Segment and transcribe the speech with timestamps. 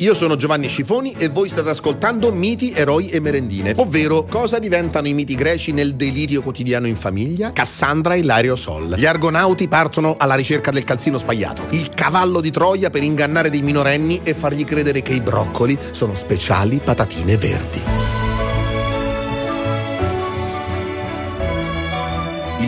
[0.00, 5.08] Io sono Giovanni Scifoni e voi state ascoltando Miti, Eroi e Merendine, ovvero cosa diventano
[5.08, 7.52] i miti greci nel delirio quotidiano in famiglia?
[7.52, 8.94] Cassandra e Lario Sol.
[8.96, 13.60] Gli argonauti partono alla ricerca del calzino spagliato, il cavallo di Troia per ingannare dei
[13.60, 18.19] minorenni e fargli credere che i broccoli sono speciali patatine verdi.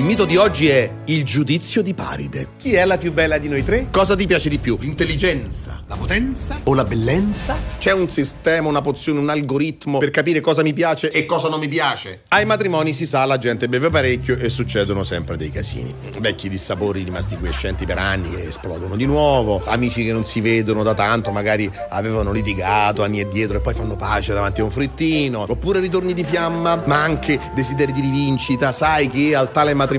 [0.02, 2.54] Il mito di oggi è il giudizio di Paride.
[2.58, 3.86] Chi è la più bella di noi tre?
[3.92, 4.76] Cosa ti piace di più?
[4.80, 7.56] L'intelligenza, la potenza o la bellezza?
[7.78, 11.60] C'è un sistema, una pozione, un algoritmo per capire cosa mi piace e cosa non
[11.60, 12.22] mi piace?
[12.30, 15.94] Ai matrimoni si sa, la gente beve parecchio e succedono sempre dei casini.
[16.18, 20.82] Vecchi dissapori rimasti quiescenti per anni che esplodono di nuovo, amici che non si vedono
[20.82, 24.72] da tanto, magari avevano litigato anni e dietro e poi fanno pace davanti a un
[24.72, 29.90] frittino, oppure ritorni di fiamma, ma anche desideri di rivincita, sai che al tale matrimonio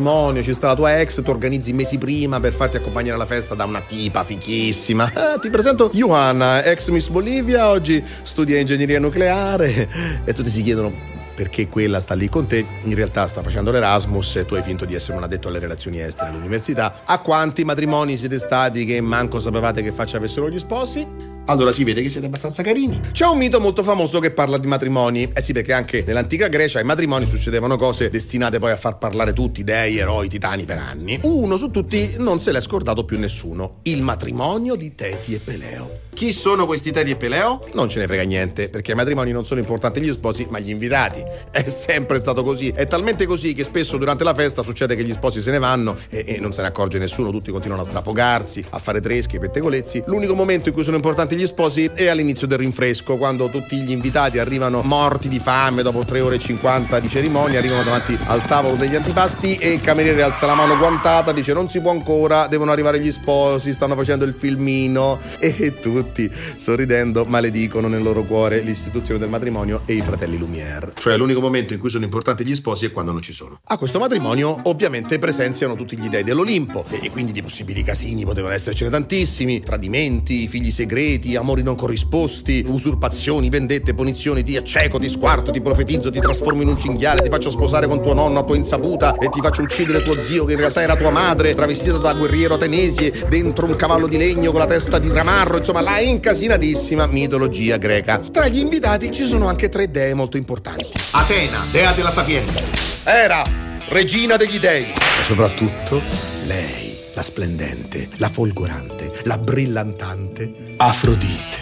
[0.42, 3.66] ci sta la tua ex, tu organizzi mesi prima per farti accompagnare alla festa da
[3.66, 5.12] una tipa fichissima.
[5.24, 9.88] Eh, ti presento Johanna, ex Miss Bolivia, oggi studia ingegneria nucleare
[10.26, 10.92] e tutti si chiedono
[11.34, 14.86] perché quella sta lì con te, in realtà sta facendo l'Erasmus e tu hai finto
[14.86, 17.02] di essere un addetto alle relazioni estere all'università.
[17.06, 21.33] A quanti matrimoni siete stati che manco sapevate che faccia avessero gli sposi?
[21.46, 23.02] Allora si vede che siete abbastanza carini.
[23.12, 25.30] C'è un mito molto famoso che parla di matrimoni.
[25.34, 29.34] Eh sì, perché anche nell'antica Grecia ai matrimoni succedevano cose destinate poi a far parlare
[29.34, 31.20] tutti, dei, eroi, titani per anni.
[31.24, 33.80] Uno su tutti non se l'è scordato più nessuno.
[33.84, 36.00] Il matrimonio di Teti e Peleo.
[36.14, 37.68] Chi sono questi Teti e Peleo?
[37.74, 40.70] Non ce ne frega niente, perché ai matrimoni non sono importanti gli sposi, ma gli
[40.70, 41.22] invitati.
[41.52, 42.72] È sempre stato così.
[42.74, 45.98] È talmente così che spesso durante la festa succede che gli sposi se ne vanno
[46.10, 49.40] e, e non se ne accorge nessuno, tutti continuano a strafogarsi, a fare treschi e
[49.40, 50.04] pettegolezzi.
[50.06, 53.92] L'unico momento in cui sono importanti gli sposi è all'inizio del rinfresco, quando tutti gli
[53.92, 58.44] invitati arrivano morti di fame dopo 3 ore e 50 di cerimonia, arrivano davanti al
[58.46, 62.48] tavolo degli antipasti e il cameriere alza la mano guantata, dice non si può ancora,
[62.48, 68.62] devono arrivare gli sposi, stanno facendo il filmino e tutti sorridendo maledicono nel loro cuore
[68.62, 70.94] l'istituzione del matrimonio e i fratelli Lumière.
[70.96, 73.60] Cioè l'unico momento in cui sono importanti gli sposi è quando non ci sono.
[73.66, 78.54] A questo matrimonio ovviamente presenziano tutti gli dei dell'Olimpo e quindi di possibili casini potevano
[78.54, 85.52] essercene tantissimi, tradimenti, figli segreti, amori non corrisposti, usurpazioni, vendette, punizioni, ti acceco, ti squarto,
[85.52, 88.56] ti profetizzo, ti trasformo in un cinghiale, ti faccio sposare con tuo nonno a tua
[88.56, 92.14] insaputa e ti faccio uccidere tuo zio che in realtà era tua madre, travestito da
[92.14, 97.06] guerriero atenesi dentro un cavallo di legno con la testa di ramarro, insomma la incasinatissima
[97.08, 98.20] mitologia greca.
[98.20, 100.88] Tra gli invitati ci sono anche tre dee molto importanti.
[101.12, 102.62] Atena, dea della sapienza.
[103.04, 103.44] Era,
[103.90, 104.84] regina degli dei.
[104.84, 106.02] E soprattutto
[106.46, 111.58] lei, la splendente, la folgorante, la brillantante Afrodite,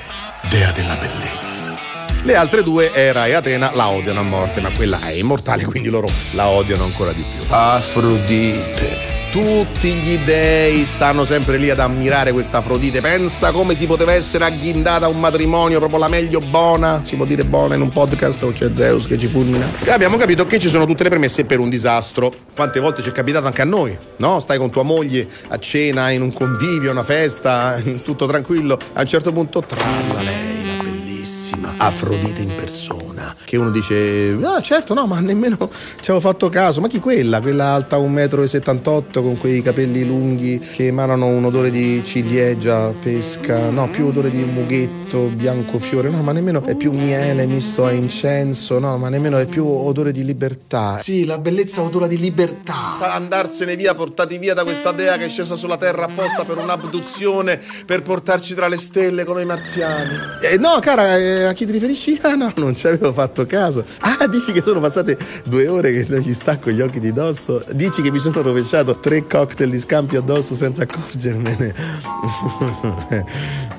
[0.50, 1.76] dea della bellezza.
[2.24, 5.90] Le altre due, Era e Atena, la odiano a morte, ma quella è immortale, quindi
[5.90, 7.54] loro la odiano ancora di più.
[7.54, 9.21] Afrodite.
[9.32, 13.00] Tutti gli dei stanno sempre lì ad ammirare questa Afrodite.
[13.00, 17.00] Pensa come si poteva essere agghindata a un matrimonio, proprio la meglio buona.
[17.06, 19.72] Si può dire buona in un podcast o c'è Zeus che ci fulmina?
[19.86, 22.30] E abbiamo capito che ci sono tutte le premesse per un disastro.
[22.54, 24.42] Quante volte ci è capitato anche a noi, no?
[24.42, 28.78] Stai con tua moglie a cena, in un convivio, una festa, tutto tranquillo.
[28.94, 33.11] A un certo punto tralla lei, la bellissima Afrodite in persona.
[33.44, 35.58] Che uno dice, ah certo, no, ma nemmeno
[36.02, 36.82] ci avevo fatto caso.
[36.82, 37.40] Ma chi quella?
[37.40, 43.70] Quella alta 1,78 m con quei capelli lunghi che emanano un odore di ciliegia, pesca,
[43.70, 48.80] no, più odore di mughetto, biancofiore, no, ma nemmeno è più miele misto a incenso,
[48.80, 50.98] no, ma nemmeno è più odore di libertà.
[50.98, 53.00] Sì, la bellezza odora di libertà.
[53.00, 57.60] Andarsene via, portati via da questa dea che è scesa sulla terra apposta per un'abduzione,
[57.86, 60.14] per portarci tra le stelle come i marziani.
[60.42, 62.20] Eh, no, cara, eh, a chi ti riferisci?
[62.32, 63.86] Ah, no, non ci avevo fatto caso.
[64.00, 67.64] Ah, dici che sono passate due ore che non gli stacco gli occhi di dosso?
[67.72, 71.74] Dici che mi sono rovesciato tre cocktail di scampi addosso senza accorgermene?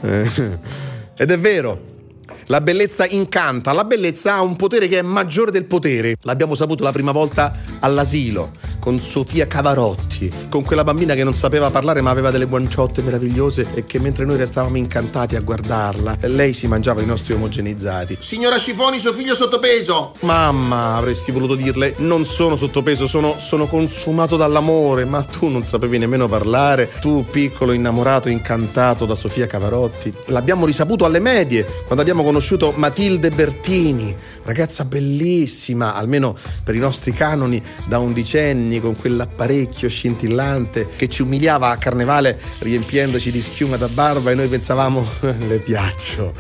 [1.16, 1.91] Ed è vero.
[2.47, 6.16] La bellezza incanta, la bellezza ha un potere che è maggiore del potere.
[6.22, 8.50] L'abbiamo saputo la prima volta all'asilo
[8.82, 13.69] con Sofia Cavarotti, con quella bambina che non sapeva parlare ma aveva delle guanciotte meravigliose
[13.75, 18.19] e che mentre noi restavamo incantati a guardarla, lei si mangiava i nostri omogenizzati.
[18.20, 20.14] Signora Scifoni, suo figlio sottopeso!
[20.23, 25.99] Mamma, avresti voluto dirle, non sono sottopeso, sono, sono consumato dall'amore, ma tu non sapevi
[25.99, 30.12] nemmeno parlare, tu piccolo innamorato, incantato da Sofia Cavarotti.
[30.26, 34.12] L'abbiamo risaputo alle medie, quando abbiamo conosciuto Matilde Bertini,
[34.43, 36.34] ragazza bellissima, almeno
[36.64, 42.40] per i nostri canoni, da undicenni anni con quell'apparecchio scintillante che ci umiliava a carnevale
[42.60, 45.06] riempiendoci di schiuma da barba e noi pensavamo
[45.46, 46.32] le piaccio.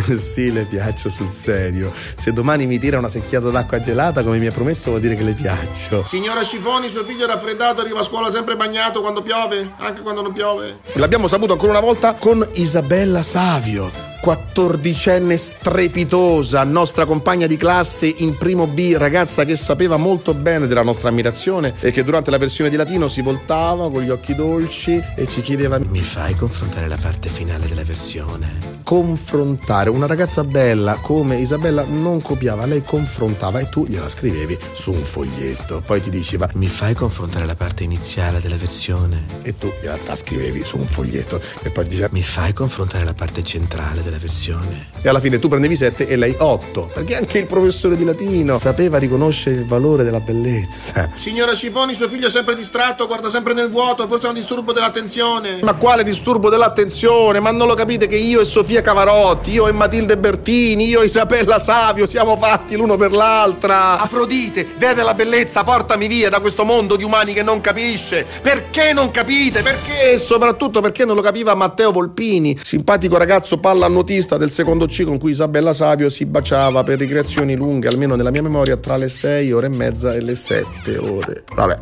[0.18, 1.92] sì, le piaccio sul serio.
[2.14, 5.24] Se domani mi tira una secchiata d'acqua gelata, come mi ha promesso, vuol dire che
[5.24, 6.04] le piaccio.
[6.04, 10.22] Signora Scifoni, suo figlio è raffreddato, arriva a scuola sempre bagnato quando piove, anche quando
[10.22, 10.80] non piove.
[10.94, 18.36] L'abbiamo saputo ancora una volta con Isabella Savio quattordicenne strepitosa, nostra compagna di classe in
[18.36, 22.70] primo B, ragazza che sapeva molto bene della nostra ammirazione e che durante la versione
[22.70, 26.98] di latino si voltava con gli occhi dolci e ci chiedeva mi fai confrontare la
[27.00, 28.78] parte finale della versione?
[28.82, 34.90] Confrontare una ragazza bella come Isabella non copiava, lei confrontava e tu gliela scrivevi su
[34.90, 35.80] un foglietto.
[35.84, 39.24] Poi ti diceva mi fai confrontare la parte iniziale della versione?
[39.42, 43.42] E tu gliela trascrivevi su un foglietto e poi diceva mi fai confrontare la parte
[43.44, 44.88] centrale della versione?
[45.02, 48.58] E alla fine tu prendevi 7 e lei 8, perché anche il professore di latino
[48.58, 51.08] sapeva riconoscere il valore della bellezza.
[51.16, 54.72] Signora Sciponi, suo figlio è sempre distratto, guarda sempre nel vuoto, forse è un disturbo
[54.72, 55.60] dell'attenzione.
[55.62, 57.40] Ma quale disturbo dell'attenzione?
[57.40, 61.06] Ma non lo capite che io e Sofia Cavarotti, io e Matilde Bertini, io e
[61.06, 63.98] Isabella Savio siamo fatti l'uno per l'altra.
[63.98, 68.26] Afrodite, dea della bellezza, portami via da questo mondo di umani che non capisce.
[68.42, 69.62] Perché non capite?
[69.62, 70.12] Perché?
[70.12, 73.58] E soprattutto perché non lo capiva Matteo Volpini, simpatico ragazzo
[74.00, 78.30] pallanuotista del secondo C con cui Isabella Savio si baciava per ricreazioni lunghe, almeno nella
[78.30, 81.44] mia memoria, tra le 6 ore e mezza e le 7 ore.
[81.54, 81.78] Vabbè.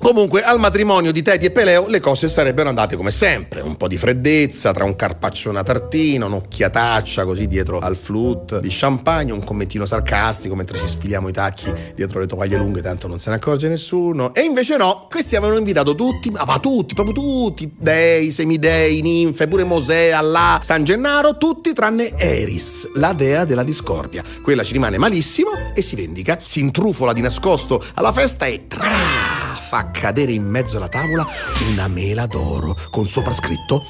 [0.00, 3.88] Comunque, al matrimonio di Teti e Peleo le cose sarebbero andate come sempre: un po'
[3.88, 9.32] di freddezza, tra un carpaccio e una tartina, un'occhiataccia così dietro al flute di champagne,
[9.32, 13.30] un commentino sarcastico mentre ci sfiliamo i tacchi dietro le tovaglie lunghe, tanto non se
[13.30, 14.32] ne accorge nessuno.
[14.34, 19.64] E invece no, questi avevano invitato tutti, ma tutti, proprio tutti, dei, semidei, ninfe, pure
[19.64, 24.22] Mosè, Allah, San Gennaro, tutti tranne Eris, la dea della discordia.
[24.42, 29.56] Quella ci rimane malissimo e si vendica, si intrufola di nascosto alla festa e tra
[29.68, 31.26] fa cadere in mezzo alla tavola
[31.70, 33.82] una mela d'oro con sopra scritto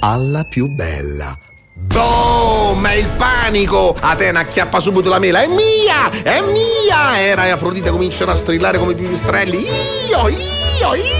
[0.00, 1.38] alla più bella.
[1.74, 2.86] Boom!
[2.86, 3.94] È il panico!
[3.98, 5.42] Atena acchiappa subito la mela.
[5.42, 6.10] È mia!
[6.10, 7.20] È mia!
[7.20, 9.58] Era e Afrodite cominciano a strillare come pipistrelli.
[9.58, 11.17] Io, io, io!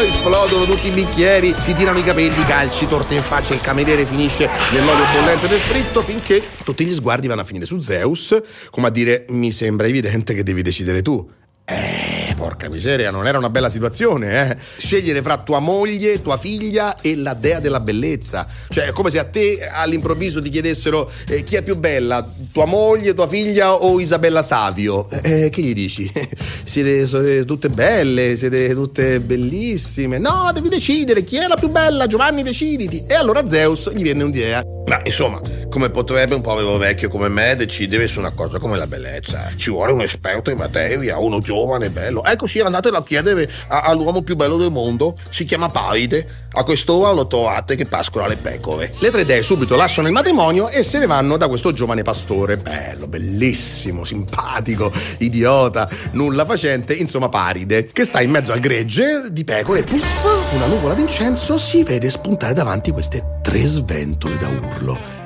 [0.00, 4.48] Esplodono tutti i bicchieri, si tirano i capelli, calci, torte in faccia, il cameriere finisce
[4.72, 8.40] nell'olio bollente del fritto finché tutti gli sguardi vanno a finire su Zeus,
[8.70, 11.28] come a dire mi sembra evidente che devi decidere tu.
[11.64, 14.56] Eh, porca miseria, non era una bella situazione, eh?
[14.78, 18.46] Scegliere fra tua moglie, tua figlia e la dea della bellezza.
[18.66, 22.64] Cioè, è come se a te all'improvviso ti chiedessero eh, chi è più bella, tua
[22.64, 25.06] moglie, tua figlia o Isabella Savio.
[25.10, 26.10] Eh, che gli dici?
[26.64, 30.16] siete, siete tutte belle, siete tutte bellissime.
[30.16, 33.04] No, devi decidere chi è la più bella, Giovanni, deciditi.
[33.06, 34.79] E allora Zeus gli viene un'idea.
[34.90, 38.88] Ma insomma, come potrebbe un povero vecchio come me decidere su una cosa come la
[38.88, 39.52] bellezza?
[39.54, 42.24] Ci vuole un esperto in materia, uno giovane bello.
[42.24, 46.48] Ecco sì, andatelo a chiedere all'uomo più bello del mondo, si chiama Paride.
[46.52, 48.92] A quest'ora lo trovate che pascola le pecore.
[48.98, 52.56] Le tre dee subito lasciano il matrimonio e se ne vanno da questo giovane pastore.
[52.56, 59.44] Bello, bellissimo, simpatico, idiota, nulla facente, insomma Paride, che sta in mezzo al gregge di
[59.44, 64.79] pecore e puff, una nuvola d'incenso si vede spuntare davanti queste tre sventole da urlo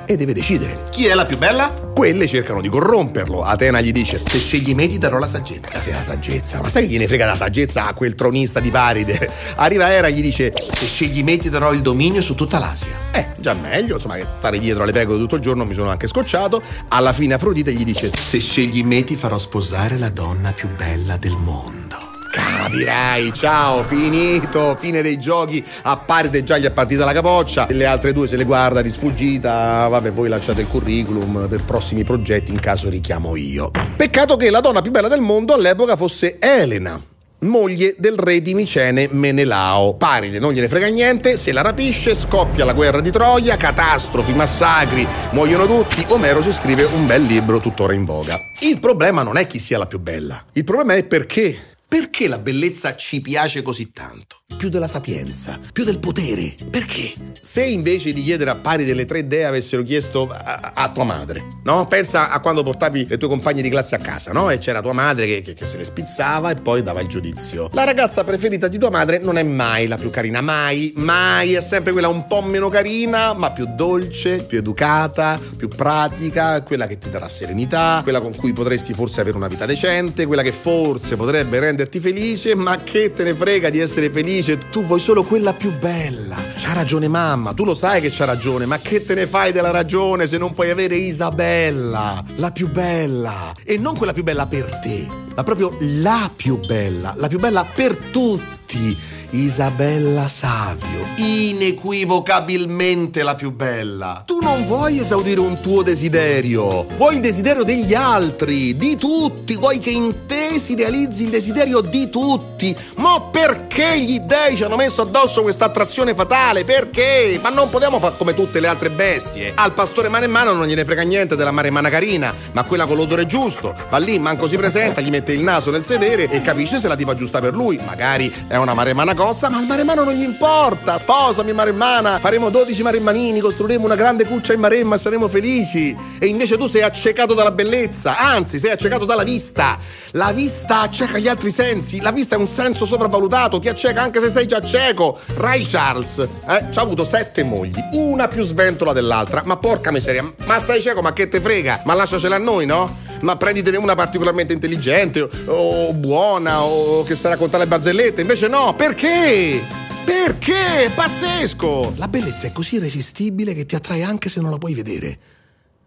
[0.05, 1.69] e deve decidere chi è la più bella?
[1.93, 3.43] Quelle cercano di corromperlo.
[3.43, 5.77] Atena gli dice: Se scegli me ti darò la saggezza.
[5.77, 9.29] Se la saggezza, ma sai che gliene frega la saggezza a quel tronista di Paride?
[9.55, 13.11] Arriva Era e gli dice: Se scegli me ti darò il dominio su tutta l'Asia.
[13.11, 16.07] Eh, già meglio, insomma, che stare dietro alle pecore tutto il giorno mi sono anche
[16.07, 16.61] scocciato.
[16.89, 21.17] Alla fine Afrodite gli dice: Se scegli me ti farò sposare la donna più bella
[21.17, 22.04] del mondo.
[22.35, 27.85] Capirai, ciao, finito, fine dei giochi, a parte già gli è partita la capoccia, le
[27.85, 32.51] altre due se le guarda di sfuggita, vabbè voi lasciate il curriculum per prossimi progetti
[32.51, 33.71] in caso richiamo io.
[33.95, 37.01] Peccato che la donna più bella del mondo all'epoca fosse Elena,
[37.39, 39.93] moglie del re di Micene Menelao.
[39.93, 45.07] Paride non gliene frega niente, se la rapisce, scoppia la guerra di Troia, catastrofi, massacri,
[45.31, 46.03] muoiono tutti.
[46.09, 48.35] Omero si scrive un bel libro tuttora in voga.
[48.59, 51.73] Il problema non è chi sia la più bella, il problema è perché.
[51.87, 54.44] Perché la bellezza ci piace così tanto?
[54.55, 56.53] Più della sapienza, più del potere.
[56.69, 57.13] Perché?
[57.41, 61.43] Se invece di chiedere a pari delle tre dee avessero chiesto a, a, tua madre,
[61.63, 61.87] no?
[61.87, 64.51] Pensa a quando portavi le tue compagne di classe a casa, no?
[64.51, 67.69] E c'era tua madre che, che, che se le spizzava e poi dava il giudizio.
[67.73, 71.61] La ragazza preferita di tua madre non è mai la più carina, mai, mai, è
[71.61, 76.99] sempre quella un po' meno carina, ma più dolce, più educata, più pratica, quella che
[76.99, 81.15] ti darà serenità, quella con cui potresti forse avere una vita decente, quella che forse
[81.15, 84.33] potrebbe renderti felice, ma che te ne frega di essere felice?
[84.35, 86.35] Dice tu vuoi solo quella più bella.
[86.57, 89.71] C'ha ragione mamma, tu lo sai che c'ha ragione, ma che te ne fai della
[89.71, 93.53] ragione se non puoi avere Isabella, la più bella?
[93.63, 97.65] E non quella più bella per te, ma proprio la più bella, la più bella
[97.65, 98.97] per tutti.
[99.35, 104.23] Isabella Savio, inequivocabilmente la più bella.
[104.25, 109.79] Tu non vuoi esaudire un tuo desiderio, vuoi il desiderio degli altri, di tutti, vuoi
[109.79, 112.73] che in te si realizzi il desiderio di tutti.
[112.95, 116.63] Ma perché gli dei ci hanno messo addosso questa attrazione fatale?
[116.63, 117.37] Perché?
[117.41, 119.51] Ma non possiamo fare come tutte le altre bestie.
[119.53, 122.95] Al pastore mano in mano non gliene frega niente della maremana carina, ma quella con
[122.95, 123.75] l'odore giusto.
[123.89, 126.95] Va lì, manco si presenta, gli mette il naso nel sedere e capisce se la
[126.95, 127.77] tipa giusta per lui.
[127.85, 130.97] Magari è una maremana cozza, ma al maremmano non gli importa.
[130.97, 135.95] Sposami maremmana, faremo 12 maremmanini, costruiremo una grande cuccia in maremma e saremo felici.
[136.19, 139.79] E invece tu sei accecato dalla bellezza, anzi sei accecato dalla vista.
[140.11, 144.19] La vista acceca gli altri sensi, la vista è un senso sopravvalutato, ti acceca anche
[144.19, 145.17] se sei già cieco.
[145.37, 149.41] Ray Charles eh, ci ha avuto sette mogli, una più sventola dell'altra.
[149.43, 151.81] Ma porca miseria, ma sei cieco, ma che te frega?
[151.85, 153.04] Ma lasciacela a noi, no?
[153.25, 158.21] Ma prenditene una particolarmente intelligente o, o buona o che sa raccontare le barzellette.
[158.21, 159.59] Invece no, perché?
[160.05, 160.91] Perché?
[160.93, 161.93] Pazzesco!
[161.97, 165.17] La bellezza è così irresistibile che ti attrae anche se non la puoi vedere.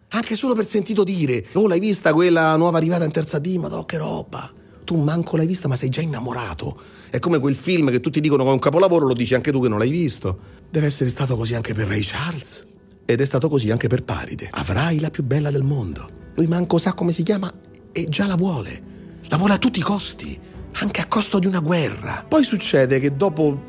[0.09, 3.85] Anche solo per sentito dire, oh l'hai vista quella nuova arrivata in terza D, ma
[3.85, 4.51] che roba.
[4.83, 6.81] Tu manco l'hai vista ma sei già innamorato.
[7.11, 9.63] È come quel film che tutti dicono che è un capolavoro, lo dici anche tu
[9.63, 10.39] che non l'hai visto.
[10.69, 12.67] Deve essere stato così anche per Ray Charles.
[13.05, 14.49] Ed è stato così anche per Paride.
[14.51, 16.27] Avrai la più bella del mondo.
[16.39, 17.53] Lui manco sa come si chiama
[17.91, 18.81] e già la vuole.
[19.27, 20.39] La vuole a tutti i costi,
[20.75, 22.25] anche a costo di una guerra.
[22.29, 23.61] Poi succede che dopo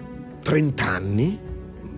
[0.44, 1.40] 30 anni,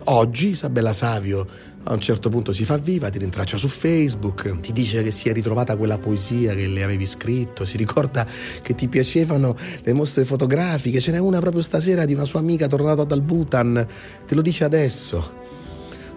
[0.06, 1.46] oggi Isabella Savio
[1.84, 5.28] a un certo punto si fa viva, ti rintraccia su Facebook, ti dice che si
[5.28, 8.26] è ritrovata quella poesia che le avevi scritto, si ricorda
[8.62, 12.68] che ti piacevano le mostre fotografiche, ce n'è una proprio stasera di una sua amica
[12.68, 13.86] tornata dal Bhutan,
[14.26, 15.34] te lo dice adesso,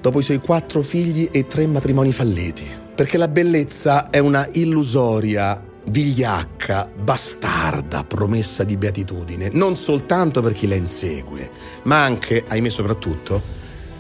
[0.01, 2.83] dopo i suoi quattro figli e tre matrimoni falliti.
[2.95, 10.69] Perché la bellezza è una illusoria vigliacca, bastarda promessa di beatitudine, non soltanto per chi
[10.69, 11.51] la insegue,
[11.83, 13.43] ma anche, ahimè soprattutto,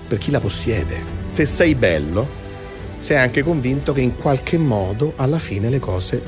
[0.06, 1.02] per chi la possiede.
[1.26, 2.42] Se sei bello,
[2.98, 6.22] sei anche convinto che in qualche modo alla fine le cose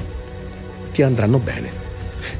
[0.90, 1.84] ti andranno bene.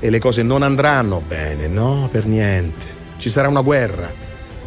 [0.00, 2.84] E le cose non andranno bene, no, per niente.
[3.16, 4.12] Ci sarà una guerra,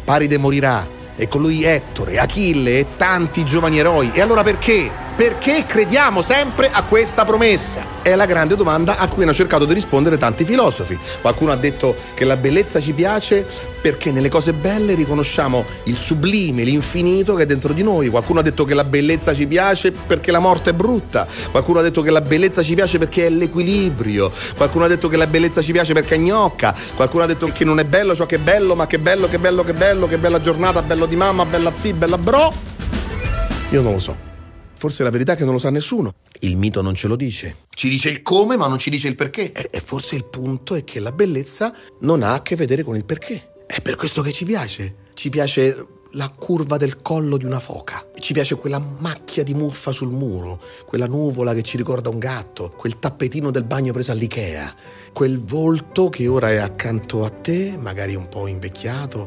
[0.04, 4.10] Paride morirà, e con lui Ettore, Achille e tanti giovani eroi.
[4.14, 5.08] E allora perché?
[5.20, 7.84] Perché crediamo sempre a questa promessa?
[8.00, 10.98] È la grande domanda a cui hanno cercato di rispondere tanti filosofi.
[11.20, 13.46] Qualcuno ha detto che la bellezza ci piace
[13.82, 18.08] perché nelle cose belle riconosciamo il sublime, l'infinito che è dentro di noi.
[18.08, 21.26] Qualcuno ha detto che la bellezza ci piace perché la morte è brutta.
[21.50, 24.32] Qualcuno ha detto che la bellezza ci piace perché è l'equilibrio.
[24.56, 26.74] Qualcuno ha detto che la bellezza ci piace perché è gnocca.
[26.96, 29.38] Qualcuno ha detto che non è bello ciò che è bello, ma che bello, che
[29.38, 32.54] bello, che bello, che bella giornata, bello di mamma, bella zii, bella bro.
[33.68, 34.29] Io non lo so.
[34.80, 36.14] Forse la verità è che non lo sa nessuno.
[36.38, 37.66] Il mito non ce lo dice.
[37.68, 39.52] Ci dice il come, ma non ci dice il perché.
[39.52, 41.70] E, e forse il punto è che la bellezza
[42.00, 43.50] non ha a che vedere con il perché.
[43.66, 44.94] È per questo che ci piace.
[45.12, 48.06] Ci piace la curva del collo di una foca.
[48.18, 52.72] Ci piace quella macchia di muffa sul muro, quella nuvola che ci ricorda un gatto,
[52.74, 54.74] quel tappetino del bagno preso all'Ikea,
[55.12, 59.18] quel volto che ora è accanto a te, magari un po' invecchiato,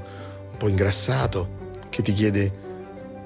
[0.50, 2.62] un po' ingrassato, che ti chiede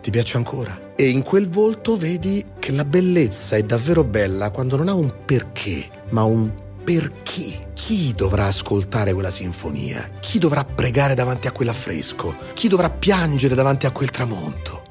[0.01, 0.86] ti piace ancora?
[0.99, 5.13] E in quel volto vedi che la bellezza è davvero bella quando non ha un
[5.25, 6.51] perché, ma un
[6.83, 7.55] per chi.
[7.75, 10.09] Chi dovrà ascoltare quella sinfonia?
[10.19, 12.35] Chi dovrà pregare davanti a quell'affresco?
[12.55, 14.81] Chi dovrà piangere davanti a quel tramonto?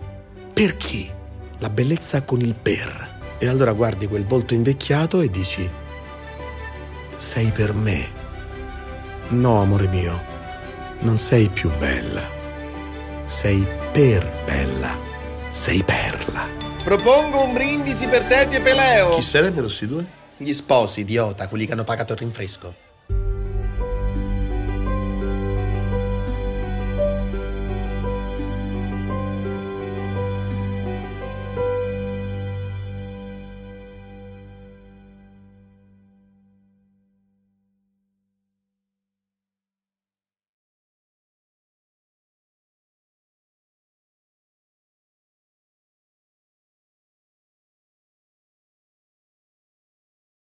[0.52, 1.10] Per chi?
[1.58, 3.34] La bellezza con il per.
[3.38, 5.68] E allora guardi quel volto invecchiato e dici,
[7.16, 8.08] sei per me.
[9.30, 10.22] No, amore mio,
[11.00, 12.22] non sei più bella.
[13.26, 15.05] Sei per bella
[15.56, 16.46] sei perla.
[16.84, 19.14] Propongo un brindisi per Teddy e Peleo.
[19.14, 20.04] Chi sarebbero questi due?
[20.36, 22.74] Gli sposi, idiota, quelli che hanno pagato il rinfresco.